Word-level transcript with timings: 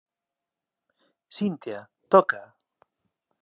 Síntea… 1.35 1.83
tócaa. 2.11 2.47